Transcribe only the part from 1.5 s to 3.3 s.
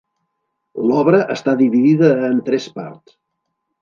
dividida en tres parts.